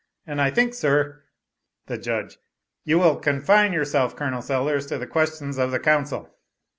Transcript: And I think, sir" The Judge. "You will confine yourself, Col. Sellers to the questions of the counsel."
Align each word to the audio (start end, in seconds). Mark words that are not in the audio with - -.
And 0.25 0.41
I 0.41 0.49
think, 0.49 0.73
sir" 0.73 1.21
The 1.85 1.99
Judge. 1.99 2.39
"You 2.83 2.97
will 2.97 3.17
confine 3.17 3.71
yourself, 3.71 4.15
Col. 4.15 4.41
Sellers 4.41 4.87
to 4.87 4.97
the 4.97 5.05
questions 5.05 5.59
of 5.59 5.69
the 5.69 5.79
counsel." 5.79 6.33